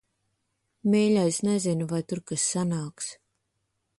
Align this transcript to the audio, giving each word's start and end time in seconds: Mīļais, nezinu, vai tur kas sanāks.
Mīļais, 0.93 1.37
nezinu, 1.49 1.87
vai 1.93 2.01
tur 2.13 2.23
kas 2.31 2.47
sanāks. 2.57 3.13